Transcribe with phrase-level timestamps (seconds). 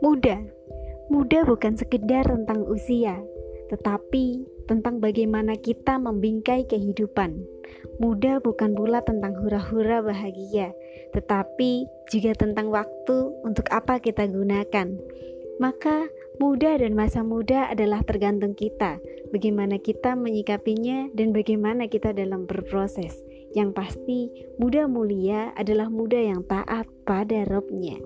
[0.00, 0.40] Muda,
[1.12, 3.20] muda bukan sekedar tentang usia,
[3.68, 7.36] tetapi tentang bagaimana kita membingkai kehidupan.
[8.00, 10.72] Muda bukan pula tentang hura-hura bahagia,
[11.12, 14.88] tetapi juga tentang waktu untuk apa kita gunakan.
[15.60, 16.08] Maka,
[16.40, 18.96] muda dan masa muda adalah tergantung kita,
[19.36, 23.20] bagaimana kita menyikapinya dan bagaimana kita dalam berproses.
[23.52, 24.20] Yang pasti,
[24.56, 28.00] muda mulia adalah muda yang taat pada robnya.